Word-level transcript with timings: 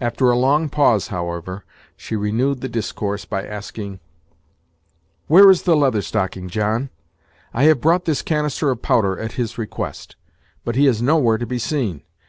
After 0.00 0.30
a 0.30 0.38
long 0.38 0.68
pause, 0.68 1.08
however, 1.08 1.64
she 1.96 2.14
renewed 2.14 2.60
the 2.60 2.68
discourse 2.68 3.24
by 3.24 3.44
asking: 3.44 3.98
"Where 5.26 5.50
is 5.50 5.62
the 5.62 5.74
Leather 5.74 6.02
Stocking, 6.02 6.48
John? 6.48 6.88
I 7.52 7.64
have 7.64 7.80
brought 7.80 8.04
this 8.04 8.22
canister 8.22 8.70
of 8.70 8.80
powder 8.80 9.18
at 9.18 9.32
his 9.32 9.58
request; 9.58 10.14
but 10.64 10.76
he 10.76 10.86
is 10.86 11.02
nowhere 11.02 11.38
to 11.38 11.46
be 11.46 11.58
seen. 11.58 12.02